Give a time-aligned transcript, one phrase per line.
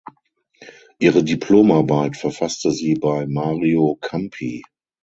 [0.97, 4.63] Ihre Diplomarbeit verfasste sie bei Mario Campi.